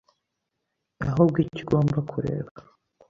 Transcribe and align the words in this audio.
ahubwo 1.07 1.37
icyo 1.43 1.61
ugomba 1.63 1.97
kureba 2.11 2.51